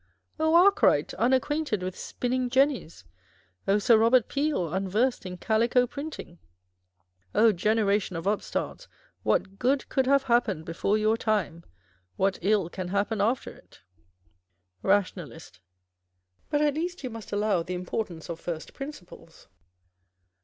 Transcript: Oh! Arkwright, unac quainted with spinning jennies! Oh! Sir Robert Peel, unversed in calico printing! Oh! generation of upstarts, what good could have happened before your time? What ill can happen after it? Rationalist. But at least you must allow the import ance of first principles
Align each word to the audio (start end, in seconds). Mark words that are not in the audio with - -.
Oh! 0.39 0.55
Arkwright, 0.55 1.09
unac 1.19 1.41
quainted 1.43 1.83
with 1.83 1.95
spinning 1.95 2.49
jennies! 2.49 3.05
Oh! 3.67 3.77
Sir 3.77 3.99
Robert 3.99 4.27
Peel, 4.27 4.73
unversed 4.73 5.27
in 5.27 5.37
calico 5.37 5.85
printing! 5.85 6.39
Oh! 7.35 7.51
generation 7.51 8.15
of 8.15 8.25
upstarts, 8.25 8.87
what 9.21 9.59
good 9.59 9.87
could 9.89 10.07
have 10.07 10.23
happened 10.23 10.65
before 10.65 10.97
your 10.97 11.17
time? 11.17 11.63
What 12.15 12.39
ill 12.41 12.67
can 12.67 12.87
happen 12.87 13.21
after 13.21 13.51
it? 13.55 13.81
Rationalist. 14.81 15.59
But 16.49 16.61
at 16.61 16.73
least 16.73 17.03
you 17.03 17.11
must 17.11 17.31
allow 17.31 17.61
the 17.61 17.75
import 17.75 18.09
ance 18.09 18.27
of 18.27 18.39
first 18.39 18.73
principles 18.73 19.49